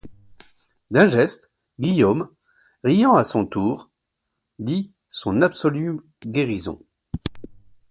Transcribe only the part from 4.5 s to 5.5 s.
dit son